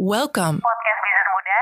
Welcome. 0.00 0.64
podcast 0.64 1.00
bisnis 1.04 1.28
muda. 1.28 1.58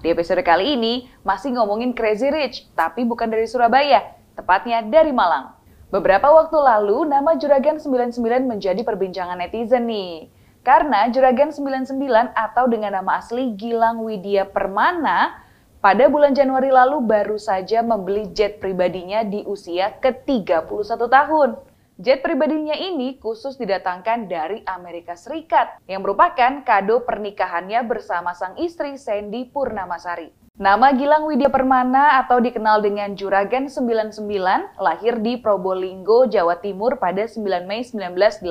Di 0.00 0.08
episode 0.08 0.40
kali 0.40 0.80
ini 0.80 1.12
masih 1.28 1.52
ngomongin 1.52 1.92
Crazy 1.92 2.32
Rich, 2.32 2.72
tapi 2.72 3.04
bukan 3.04 3.28
dari 3.28 3.44
Surabaya, 3.44 4.16
tepatnya 4.32 4.80
dari 4.80 5.12
Malang. 5.12 5.52
Beberapa 5.92 6.32
waktu 6.32 6.56
lalu, 6.56 7.04
nama 7.04 7.36
Juragan 7.36 7.76
99 7.76 8.48
menjadi 8.48 8.80
perbincangan 8.80 9.36
netizen 9.36 9.84
nih. 9.84 10.32
Karena 10.64 11.12
Juragan 11.12 11.52
99 11.52 12.32
atau 12.32 12.64
dengan 12.72 12.96
nama 12.96 13.20
asli 13.20 13.52
Gilang 13.60 14.00
Widya 14.00 14.48
Permana, 14.48 15.36
pada 15.84 16.08
bulan 16.08 16.32
Januari 16.32 16.72
lalu 16.72 17.04
baru 17.04 17.36
saja 17.36 17.84
membeli 17.84 18.32
jet 18.32 18.56
pribadinya 18.56 19.20
di 19.20 19.44
usia 19.44 20.00
ke-31 20.00 20.96
tahun. 20.96 21.67
Jet 21.98 22.22
pribadinya 22.22 22.78
ini 22.78 23.18
khusus 23.18 23.58
didatangkan 23.58 24.30
dari 24.30 24.62
Amerika 24.70 25.18
Serikat 25.18 25.82
yang 25.90 26.06
merupakan 26.06 26.62
kado 26.62 27.02
pernikahannya 27.02 27.82
bersama 27.90 28.38
sang 28.38 28.54
istri 28.54 28.94
Sandy 28.94 29.50
Purnamasari. 29.50 30.30
Nama 30.62 30.94
Gilang 30.94 31.26
Widya 31.26 31.50
Permana 31.50 32.22
atau 32.22 32.38
dikenal 32.38 32.86
dengan 32.86 33.18
Juragan 33.18 33.66
99 33.66 34.14
lahir 34.78 35.18
di 35.18 35.42
Probolinggo, 35.42 36.30
Jawa 36.30 36.62
Timur 36.62 37.02
pada 37.02 37.26
9 37.26 37.66
Mei 37.66 37.82
1989. 37.82 38.46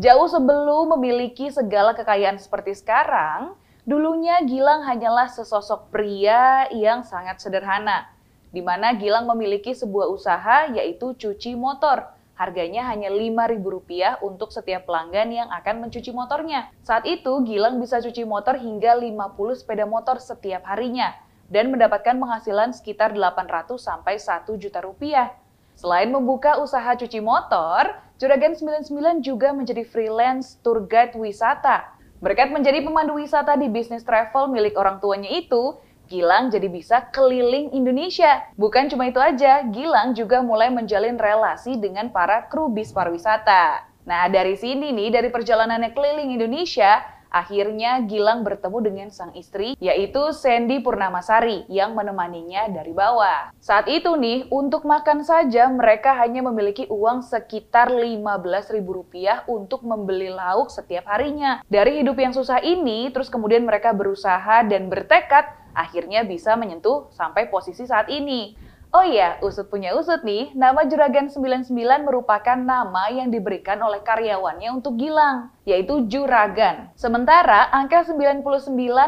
Jauh 0.00 0.28
sebelum 0.32 0.96
memiliki 0.96 1.52
segala 1.52 1.92
kekayaan 1.92 2.40
seperti 2.40 2.72
sekarang, 2.72 3.52
dulunya 3.84 4.40
Gilang 4.48 4.80
hanyalah 4.88 5.28
sesosok 5.28 5.92
pria 5.92 6.72
yang 6.72 7.04
sangat 7.04 7.36
sederhana 7.36 8.08
di 8.48 8.64
mana 8.64 8.96
Gilang 8.96 9.28
memiliki 9.28 9.76
sebuah 9.76 10.08
usaha 10.08 10.72
yaitu 10.72 11.12
cuci 11.14 11.54
motor. 11.54 12.08
Harganya 12.38 12.86
hanya 12.86 13.10
Rp5.000 13.10 14.22
untuk 14.22 14.54
setiap 14.54 14.86
pelanggan 14.86 15.34
yang 15.34 15.48
akan 15.50 15.82
mencuci 15.82 16.14
motornya. 16.14 16.70
Saat 16.86 17.02
itu, 17.02 17.42
Gilang 17.42 17.82
bisa 17.82 17.98
cuci 17.98 18.22
motor 18.22 18.54
hingga 18.54 18.94
50 18.94 19.58
sepeda 19.58 19.84
motor 19.90 20.22
setiap 20.22 20.62
harinya 20.70 21.18
dan 21.50 21.74
mendapatkan 21.74 22.14
penghasilan 22.14 22.76
sekitar 22.76 23.16
800 23.16 23.74
sampai 23.80 24.20
1 24.22 24.54
juta 24.54 24.78
rupiah. 24.84 25.34
Selain 25.74 26.06
membuka 26.10 26.58
usaha 26.62 26.94
cuci 26.94 27.18
motor, 27.18 27.90
Juragan 28.18 28.54
99 28.54 29.22
juga 29.22 29.54
menjadi 29.54 29.86
freelance 29.86 30.58
tour 30.62 30.86
guide 30.86 31.14
wisata. 31.14 31.94
Berkat 32.18 32.50
menjadi 32.50 32.82
pemandu 32.82 33.14
wisata 33.14 33.54
di 33.54 33.70
bisnis 33.70 34.02
travel 34.02 34.50
milik 34.50 34.74
orang 34.74 34.98
tuanya 34.98 35.30
itu, 35.30 35.78
Gilang 36.08 36.48
jadi 36.48 36.72
bisa 36.72 37.12
keliling 37.12 37.68
Indonesia. 37.76 38.48
Bukan 38.56 38.88
cuma 38.88 39.12
itu 39.12 39.20
aja, 39.20 39.60
Gilang 39.68 40.16
juga 40.16 40.40
mulai 40.40 40.72
menjalin 40.72 41.20
relasi 41.20 41.76
dengan 41.76 42.08
para 42.08 42.48
kru 42.48 42.72
bis 42.72 42.90
pariwisata. 42.96 43.84
Nah, 44.08 44.24
dari 44.32 44.56
sini 44.56 44.88
nih, 44.88 45.12
dari 45.12 45.28
perjalanannya 45.28 45.92
keliling 45.92 46.32
Indonesia, 46.32 47.04
akhirnya 47.28 48.00
Gilang 48.08 48.40
bertemu 48.40 48.78
dengan 48.80 49.08
sang 49.12 49.36
istri, 49.36 49.76
yaitu 49.76 50.32
Sandy 50.32 50.80
Purnamasari, 50.80 51.68
yang 51.68 51.92
menemaninya 51.92 52.72
dari 52.72 52.96
bawah. 52.96 53.52
Saat 53.60 53.84
itu 53.92 54.16
nih, 54.16 54.48
untuk 54.48 54.88
makan 54.88 55.28
saja 55.28 55.68
mereka 55.68 56.16
hanya 56.16 56.40
memiliki 56.40 56.88
uang 56.88 57.20
sekitar 57.20 57.92
Rp15.000 57.92 59.44
untuk 59.44 59.84
membeli 59.84 60.32
lauk 60.32 60.72
setiap 60.72 61.04
harinya. 61.04 61.60
Dari 61.68 62.00
hidup 62.00 62.16
yang 62.16 62.32
susah 62.32 62.64
ini, 62.64 63.12
terus 63.12 63.28
kemudian 63.28 63.68
mereka 63.68 63.92
berusaha 63.92 64.64
dan 64.64 64.88
bertekad 64.88 65.57
akhirnya 65.76 66.24
bisa 66.24 66.54
menyentuh 66.54 67.10
sampai 67.12 67.48
posisi 67.52 67.84
saat 67.84 68.08
ini. 68.12 68.68
Oh 68.88 69.04
iya, 69.04 69.36
usut 69.44 69.68
punya 69.68 69.92
usut 69.92 70.24
nih, 70.24 70.48
nama 70.56 70.88
Juragan 70.88 71.28
99 71.28 71.68
merupakan 72.08 72.56
nama 72.56 73.12
yang 73.12 73.28
diberikan 73.28 73.76
oleh 73.84 74.00
karyawannya 74.00 74.72
untuk 74.72 74.96
Gilang, 74.96 75.52
yaitu 75.68 76.08
Juragan. 76.08 76.88
Sementara 76.96 77.68
angka 77.68 78.08
99 78.08 78.40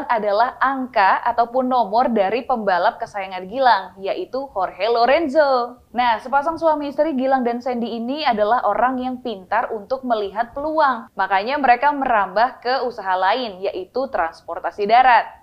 adalah 0.05 0.53
angka 0.61 1.25
ataupun 1.25 1.65
nomor 1.65 2.13
dari 2.13 2.45
pembalap 2.45 3.01
kesayangan 3.01 3.49
Gilang, 3.49 3.83
yaitu 3.97 4.45
Jorge 4.53 4.85
Lorenzo. 4.85 5.81
Nah, 5.97 6.21
sepasang 6.21 6.61
suami 6.61 6.93
istri 6.93 7.17
Gilang 7.17 7.41
dan 7.41 7.57
Sandy 7.57 7.97
ini 7.97 8.21
adalah 8.21 8.61
orang 8.69 9.01
yang 9.01 9.25
pintar 9.25 9.73
untuk 9.73 10.05
melihat 10.05 10.53
peluang. 10.53 11.09
Makanya 11.17 11.57
mereka 11.57 11.89
merambah 11.89 12.61
ke 12.61 12.85
usaha 12.85 13.17
lain, 13.17 13.65
yaitu 13.65 14.05
transportasi 14.13 14.85
darat. 14.85 15.40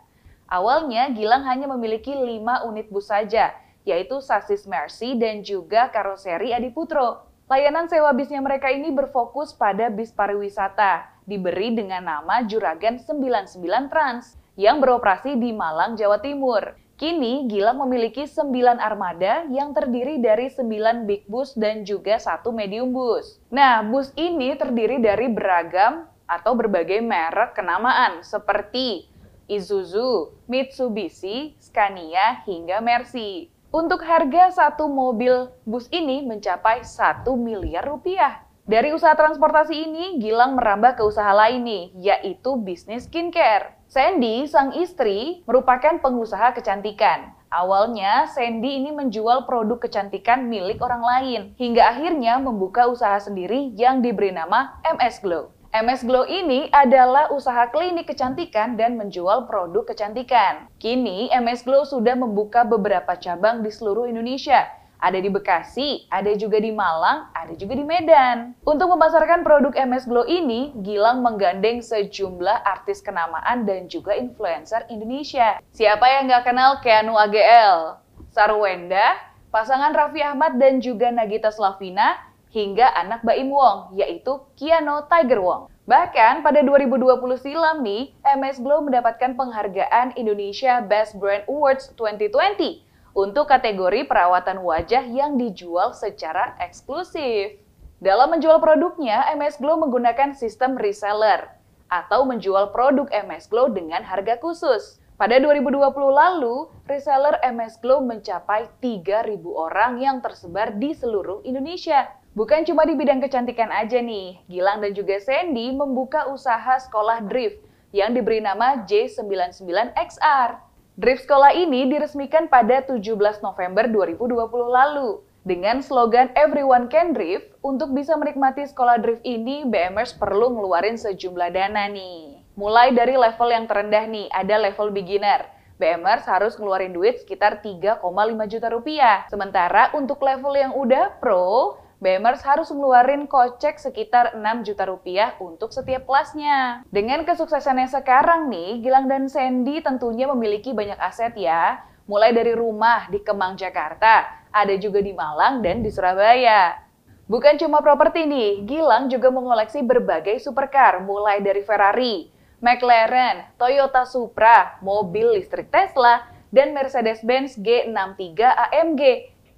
Awalnya, 0.49 1.13
Gilang 1.13 1.45
hanya 1.45 1.69
memiliki 1.69 2.17
5 2.17 2.65
unit 2.73 2.89
bus 2.89 3.13
saja, 3.13 3.53
yaitu 3.85 4.25
sasis 4.25 4.65
Mercy 4.65 5.13
dan 5.21 5.45
juga 5.45 5.93
karoseri 5.93 6.57
Adiputro. 6.57 7.29
Layanan 7.53 7.89
sewa 7.89 8.17
bisnya 8.17 8.41
mereka 8.41 8.73
ini 8.73 8.89
berfokus 8.89 9.53
pada 9.53 9.93
bis 9.93 10.09
pariwisata, 10.09 11.05
diberi 11.29 11.77
dengan 11.77 12.05
nama 12.05 12.45
Juragan 12.49 12.97
99 12.97 13.93
Trans, 13.93 14.41
yang 14.57 14.81
beroperasi 14.81 15.37
di 15.37 15.53
Malang, 15.53 16.01
Jawa 16.01 16.17
Timur. 16.25 16.81
Kini, 16.97 17.45
Gilang 17.47 17.79
memiliki 17.85 18.25
9 18.25 18.81
armada 18.81 19.45
yang 19.53 19.77
terdiri 19.77 20.17
dari 20.19 20.49
9 20.49 21.05
big 21.05 21.29
bus 21.29 21.53
dan 21.55 21.85
juga 21.85 22.17
satu 22.17 22.51
medium 22.57 22.91
bus. 22.91 23.37
Nah, 23.53 23.85
bus 23.85 24.11
ini 24.17 24.57
terdiri 24.57 24.99
dari 24.99 25.29
beragam 25.29 26.09
atau 26.25 26.57
berbagai 26.57 27.05
merek 27.05 27.55
kenamaan 27.55 28.25
seperti 28.27 29.09
Isuzu, 29.49 30.37
Mitsubishi, 30.45 31.57
Scania, 31.57 32.45
hingga 32.45 32.85
Mercy. 32.85 33.49
Untuk 33.73 34.05
harga 34.05 34.53
satu 34.53 34.93
mobil 34.93 35.49
bus 35.65 35.89
ini 35.89 36.21
mencapai 36.21 36.85
1 36.85 37.25
miliar 37.33 37.89
rupiah. 37.89 38.45
Dari 38.69 38.93
usaha 38.93 39.17
transportasi 39.17 39.73
ini, 39.73 40.21
Gilang 40.21 40.53
merambah 40.53 41.01
ke 41.01 41.03
usaha 41.05 41.33
lain 41.33 41.65
nih, 41.65 41.85
yaitu 41.97 42.61
bisnis 42.61 43.09
skincare. 43.09 43.73
Sandy, 43.89 44.45
sang 44.45 44.77
istri, 44.77 45.41
merupakan 45.49 45.97
pengusaha 45.97 46.53
kecantikan. 46.53 47.33
Awalnya, 47.49 48.29
Sandy 48.29 48.85
ini 48.85 48.93
menjual 48.93 49.49
produk 49.49 49.81
kecantikan 49.81 50.53
milik 50.53 50.85
orang 50.85 51.01
lain, 51.01 51.41
hingga 51.57 51.89
akhirnya 51.89 52.37
membuka 52.37 52.85
usaha 52.85 53.17
sendiri 53.17 53.73
yang 53.73 54.05
diberi 54.05 54.29
nama 54.29 54.77
MS 54.85 55.25
Glow. 55.25 55.49
MS 55.79 56.11
Glow 56.11 56.27
ini 56.27 56.67
adalah 56.75 57.31
usaha 57.31 57.71
klinik 57.71 58.11
kecantikan 58.11 58.75
dan 58.75 58.99
menjual 58.99 59.47
produk 59.47 59.87
kecantikan. 59.87 60.67
Kini, 60.83 61.31
MS 61.31 61.63
Glow 61.63 61.87
sudah 61.87 62.19
membuka 62.19 62.67
beberapa 62.67 63.15
cabang 63.15 63.63
di 63.63 63.71
seluruh 63.71 64.11
Indonesia. 64.11 64.67
Ada 64.99 65.23
di 65.23 65.31
Bekasi, 65.31 66.11
ada 66.11 66.35
juga 66.35 66.59
di 66.59 66.75
Malang, 66.75 67.31
ada 67.31 67.55
juga 67.55 67.79
di 67.79 67.87
Medan. 67.87 68.59
Untuk 68.67 68.91
memasarkan 68.91 69.47
produk 69.47 69.71
MS 69.71 70.11
Glow 70.11 70.27
ini, 70.27 70.75
Gilang 70.83 71.23
menggandeng 71.23 71.79
sejumlah 71.79 72.67
artis 72.67 72.99
kenamaan 72.99 73.63
dan 73.63 73.87
juga 73.87 74.19
influencer 74.19 74.83
Indonesia. 74.91 75.63
Siapa 75.71 76.03
yang 76.11 76.27
nggak 76.27 76.43
kenal 76.43 76.83
Keanu 76.83 77.15
AGL? 77.15 78.03
Sarwenda, 78.35 79.15
pasangan 79.55 79.95
Raffi 79.95 80.27
Ahmad 80.27 80.59
dan 80.59 80.83
juga 80.83 81.15
Nagita 81.15 81.55
Slavina 81.55 82.28
hingga 82.53 82.89
anak 82.97 83.21
Baim 83.25 83.53
Wong, 83.53 83.93
yaitu 83.97 84.41
Kiano 84.57 85.05
Tiger 85.09 85.41
Wong. 85.41 85.63
Bahkan 85.89 86.45
pada 86.45 86.61
2020 86.61 87.41
silam 87.41 87.81
nih, 87.81 88.13
MS 88.25 88.61
Glow 88.61 88.85
mendapatkan 88.85 89.33
penghargaan 89.37 90.13
Indonesia 90.21 90.85
Best 90.85 91.17
Brand 91.17 91.49
Awards 91.49 91.93
2020 91.97 92.85
untuk 93.17 93.49
kategori 93.49 94.05
perawatan 94.05 94.61
wajah 94.61 95.03
yang 95.09 95.41
dijual 95.41 95.97
secara 95.97 96.55
eksklusif. 96.61 97.57
Dalam 97.99 98.31
menjual 98.31 98.61
produknya, 98.61 99.27
MS 99.35 99.59
Glow 99.59 99.81
menggunakan 99.81 100.37
sistem 100.37 100.77
reseller 100.77 101.51
atau 101.89 102.29
menjual 102.29 102.71
produk 102.71 103.09
MS 103.09 103.49
Glow 103.49 103.73
dengan 103.73 104.05
harga 104.05 104.37
khusus. 104.39 105.01
Pada 105.19 105.35
2020 105.43 105.83
lalu, 106.15 106.71
reseller 106.87 107.43
MS 107.43 107.83
Glow 107.83 107.99
mencapai 107.99 108.71
3.000 108.79 109.35
orang 109.51 109.99
yang 109.99 110.23
tersebar 110.23 110.79
di 110.79 110.95
seluruh 110.95 111.43
Indonesia. 111.43 112.07
Bukan 112.39 112.63
cuma 112.63 112.87
di 112.87 112.95
bidang 112.95 113.19
kecantikan 113.19 113.67
aja 113.75 113.99
nih, 113.99 114.39
Gilang 114.47 114.79
dan 114.79 114.95
juga 114.95 115.19
Sandy 115.19 115.75
membuka 115.75 116.31
usaha 116.31 116.79
sekolah 116.79 117.27
drift 117.27 117.59
yang 117.91 118.15
diberi 118.15 118.39
nama 118.39 118.79
J99XR. 118.87 120.63
Drift 120.95 121.27
sekolah 121.27 121.51
ini 121.51 121.91
diresmikan 121.91 122.47
pada 122.47 122.79
17 122.87 123.43
November 123.43 123.91
2020 123.91 124.39
lalu. 124.71 125.19
Dengan 125.43 125.83
slogan 125.83 126.31
Everyone 126.39 126.87
Can 126.87 127.11
Drift, 127.11 127.59
untuk 127.59 127.91
bisa 127.91 128.15
menikmati 128.15 128.71
sekolah 128.71 129.03
drift 129.03 129.27
ini, 129.27 129.67
BMers 129.67 130.15
perlu 130.15 130.55
ngeluarin 130.55 130.95
sejumlah 130.95 131.51
dana 131.51 131.91
nih. 131.91 132.39
Mulai 132.55 132.95
dari 132.95 133.19
level 133.19 133.51
yang 133.51 133.67
terendah 133.67 134.07
nih, 134.07 134.31
ada 134.31 134.63
level 134.63 134.95
beginner. 134.95 135.43
BMers 135.83 136.23
harus 136.23 136.55
ngeluarin 136.55 136.95
duit 136.95 137.19
sekitar 137.19 137.67
3,5 137.67 137.99
juta 138.47 138.71
rupiah. 138.71 139.27
Sementara 139.27 139.91
untuk 139.91 140.23
level 140.23 140.55
yang 140.55 140.71
udah 140.79 141.19
pro, 141.19 141.83
BMers 141.99 142.47
harus 142.47 142.71
ngeluarin 142.71 143.27
kocek 143.27 143.83
sekitar 143.83 144.39
6 144.39 144.63
juta 144.63 144.87
rupiah 144.87 145.35
untuk 145.43 145.75
setiap 145.75 146.07
kelasnya. 146.07 146.87
Dengan 146.95 147.27
kesuksesannya 147.27 147.91
sekarang 147.91 148.47
nih, 148.47 148.79
Gilang 148.87 149.11
dan 149.11 149.27
Sandy 149.27 149.83
tentunya 149.83 150.31
memiliki 150.31 150.71
banyak 150.71 150.95
aset 150.95 151.35
ya. 151.35 151.83
Mulai 152.07 152.31
dari 152.31 152.55
rumah 152.55 153.11
di 153.11 153.19
Kemang, 153.19 153.59
Jakarta, 153.59 154.47
ada 154.55 154.75
juga 154.79 155.03
di 155.03 155.11
Malang 155.11 155.59
dan 155.59 155.83
di 155.83 155.91
Surabaya. 155.91 156.79
Bukan 157.27 157.59
cuma 157.59 157.83
properti 157.83 158.31
nih, 158.31 158.63
Gilang 158.63 159.11
juga 159.11 159.35
mengoleksi 159.35 159.83
berbagai 159.83 160.39
supercar 160.39 161.03
mulai 161.03 161.43
dari 161.43 161.67
Ferrari, 161.67 162.31
McLaren, 162.63 163.59
Toyota 163.59 164.07
Supra, 164.07 164.79
mobil 164.87 165.35
listrik 165.35 165.67
Tesla, 165.75 166.31
dan 166.55 166.73
Mercedes-Benz 166.73 167.59
G63 167.61 168.39
AMG 168.39 169.03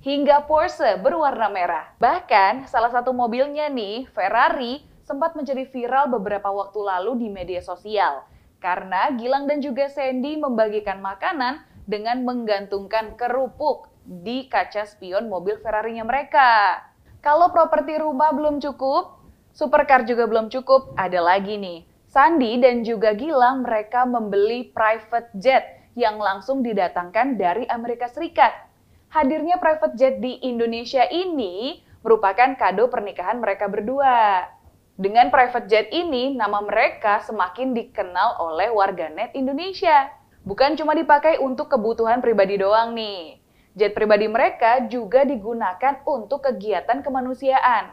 hingga 0.00 0.48
Porsche 0.48 1.00
berwarna 1.00 1.48
merah. 1.52 1.92
Bahkan 2.00 2.68
salah 2.68 2.92
satu 2.92 3.12
mobilnya 3.12 3.68
nih, 3.68 4.08
Ferrari, 4.12 4.84
sempat 5.04 5.34
menjadi 5.34 5.66
viral 5.66 6.08
beberapa 6.08 6.48
waktu 6.48 6.80
lalu 6.80 7.26
di 7.26 7.28
media 7.28 7.58
sosial 7.60 8.24
karena 8.60 9.10
Gilang 9.16 9.48
dan 9.48 9.64
juga 9.64 9.88
Sandy 9.88 10.36
membagikan 10.36 11.00
makanan 11.00 11.64
dengan 11.88 12.22
menggantungkan 12.22 13.16
kerupuk 13.16 13.88
di 14.04 14.46
kaca 14.46 14.84
spion 14.86 15.26
mobil 15.26 15.58
Ferrari-nya 15.58 16.04
mereka. 16.04 16.78
Kalau 17.24 17.50
properti 17.50 17.98
rumah 17.98 18.30
belum 18.36 18.60
cukup, 18.60 19.18
supercar 19.56 20.04
juga 20.06 20.28
belum 20.28 20.52
cukup, 20.52 20.94
ada 20.94 21.18
lagi 21.20 21.56
nih. 21.56 21.88
Sandi 22.10 22.60
dan 22.60 22.84
juga 22.84 23.16
Gilang 23.16 23.64
mereka 23.64 24.04
membeli 24.04 24.70
private 24.70 25.30
jet 25.36 25.64
yang 25.98 26.20
langsung 26.20 26.62
didatangkan 26.62 27.38
dari 27.38 27.66
Amerika 27.66 28.06
Serikat. 28.06 28.69
Hadirnya 29.10 29.58
private 29.58 29.98
jet 29.98 30.22
di 30.22 30.38
Indonesia 30.46 31.02
ini 31.10 31.82
merupakan 32.06 32.54
kado 32.54 32.86
pernikahan 32.86 33.42
mereka 33.42 33.66
berdua. 33.66 34.46
Dengan 34.94 35.34
private 35.34 35.66
jet 35.66 35.90
ini, 35.90 36.38
nama 36.38 36.62
mereka 36.62 37.18
semakin 37.26 37.74
dikenal 37.74 38.38
oleh 38.38 38.70
warganet 38.70 39.34
Indonesia. 39.34 40.14
Bukan 40.46 40.78
cuma 40.78 40.94
dipakai 40.94 41.42
untuk 41.42 41.66
kebutuhan 41.74 42.22
pribadi 42.22 42.54
doang 42.54 42.94
nih. 42.94 43.42
Jet 43.74 43.98
pribadi 43.98 44.30
mereka 44.30 44.86
juga 44.86 45.26
digunakan 45.26 46.06
untuk 46.06 46.46
kegiatan 46.46 47.02
kemanusiaan. 47.02 47.90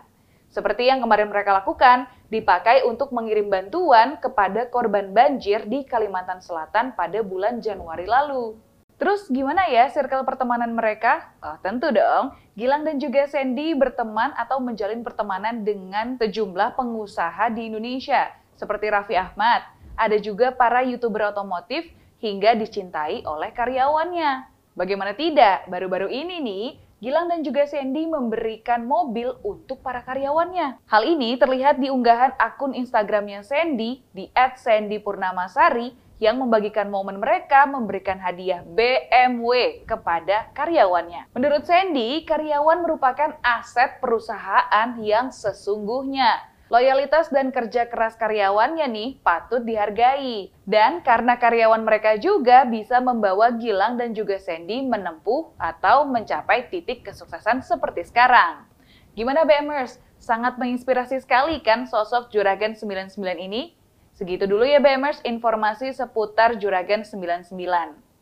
Seperti 0.53 0.85
yang 0.85 1.01
kemarin 1.01 1.33
mereka 1.33 1.49
lakukan, 1.49 2.05
dipakai 2.29 2.85
untuk 2.85 3.09
mengirim 3.09 3.49
bantuan 3.49 4.21
kepada 4.21 4.69
korban 4.69 5.17
banjir 5.17 5.65
di 5.65 5.81
Kalimantan 5.81 6.45
Selatan 6.45 6.93
pada 6.93 7.25
bulan 7.25 7.57
Januari 7.57 8.05
lalu. 8.05 8.67
Terus 8.97 9.29
gimana 9.29 9.69
ya 9.69 9.85
circle 9.93 10.25
pertemanan 10.25 10.73
mereka? 10.73 11.29
Oh, 11.37 11.53
tentu 11.61 11.93
dong, 11.93 12.33
Gilang 12.57 12.81
dan 12.81 12.97
juga 12.97 13.29
Sandy 13.29 13.77
berteman 13.77 14.33
atau 14.33 14.57
menjalin 14.57 15.05
pertemanan 15.05 15.61
dengan 15.61 16.17
sejumlah 16.17 16.73
pengusaha 16.73 17.53
di 17.53 17.69
Indonesia, 17.69 18.33
seperti 18.57 18.89
Raffi 18.89 19.13
Ahmad. 19.13 19.61
Ada 19.93 20.17
juga 20.17 20.49
para 20.49 20.81
YouTuber 20.81 21.29
otomotif 21.29 21.85
hingga 22.17 22.57
dicintai 22.57 23.21
oleh 23.29 23.53
karyawannya. 23.53 24.49
Bagaimana 24.73 25.13
tidak, 25.13 25.69
baru-baru 25.69 26.09
ini 26.09 26.41
nih, 26.41 26.65
Gilang 26.97 27.29
dan 27.29 27.45
juga 27.45 27.61
Sandy 27.69 28.09
memberikan 28.09 28.81
mobil 28.89 29.37
untuk 29.45 29.85
para 29.85 30.01
karyawannya. 30.01 30.81
Hal 30.89 31.05
ini 31.05 31.37
terlihat 31.37 31.77
di 31.77 31.93
unggahan 31.93 32.33
akun 32.41 32.73
Instagramnya 32.73 33.45
Sandy 33.45 34.01
di 34.09 34.33
@sandypurnamasari 34.33 35.93
yang 36.17 36.41
membagikan 36.41 36.89
momen 36.89 37.21
mereka 37.21 37.69
memberikan 37.69 38.17
hadiah 38.17 38.65
BMW 38.65 39.81
kepada 39.85 40.49
karyawannya. 40.57 41.29
Menurut 41.37 41.69
Sandy, 41.69 42.25
karyawan 42.25 42.81
merupakan 42.81 43.37
aset 43.45 44.01
perusahaan 44.01 44.97
yang 44.97 45.29
sesungguhnya. 45.29 46.57
Loyalitas 46.67 47.31
dan 47.31 47.55
kerja 47.55 47.87
keras 47.87 48.19
karyawannya 48.19 48.91
nih 48.91 49.09
patut 49.23 49.63
dihargai. 49.63 50.51
Dan 50.67 50.99
karena 50.99 51.39
karyawan 51.39 51.79
mereka 51.79 52.19
juga 52.19 52.67
bisa 52.67 52.99
membawa 52.99 53.55
Gilang 53.55 53.95
dan 53.95 54.11
juga 54.11 54.35
Sandy 54.35 54.83
menempuh 54.83 55.55
atau 55.55 56.03
mencapai 56.03 56.67
titik 56.67 57.07
kesuksesan 57.07 57.63
seperti 57.63 58.03
sekarang. 58.11 58.67
Gimana 59.15 59.47
BMers? 59.47 60.03
Sangat 60.19 60.59
menginspirasi 60.59 61.23
sekali 61.23 61.63
kan 61.63 61.87
sosok 61.87 62.35
Juragan 62.35 62.75
99 62.75 63.15
ini? 63.39 63.77
Segitu 64.17 64.49
dulu 64.49 64.65
ya 64.65 64.81
BMers 64.81 65.21
informasi 65.29 65.93
seputar 65.93 66.57
Juragan 66.57 67.05
99. 67.05 67.53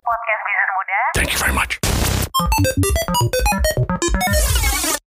Podcast 0.03 0.41
Bisnis 0.43 0.71
Muda. 0.75 0.99
Thank 1.15 1.31
you 1.31 1.39
very 1.39 1.55
much. 1.55 1.79